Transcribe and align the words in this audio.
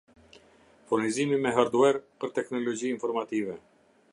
Furnizimi 0.91 1.37
me 1.43 1.51
harduer 1.59 1.99
për 2.25 2.33
teknologji 2.39 2.91
informative 2.95 3.61